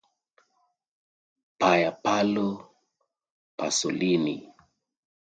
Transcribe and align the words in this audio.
Pier 1.59 1.91
Paolo 2.03 2.45
Pasolini. 3.57 4.35